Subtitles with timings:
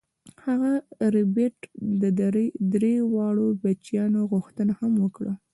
[0.45, 1.57] هغه د ربیټ
[2.01, 2.03] د
[2.73, 5.33] درې واړو بچیانو غوښتنه هم وکړه